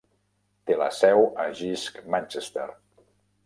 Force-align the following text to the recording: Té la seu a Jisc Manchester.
Té 0.69 0.77
la 0.79 0.87
seu 1.01 1.21
a 1.45 1.47
Jisc 1.61 2.03
Manchester. 2.17 2.69